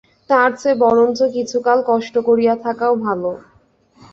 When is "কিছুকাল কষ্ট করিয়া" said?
1.35-2.53